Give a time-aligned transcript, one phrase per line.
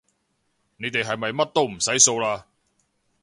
[0.77, 2.45] 你哋係咪乜都唔使掃嘞